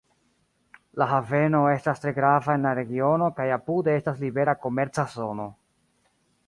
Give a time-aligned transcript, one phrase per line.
[1.01, 5.49] La haveno estas tre grava en la regiono kaj apude estas libera komerca zono.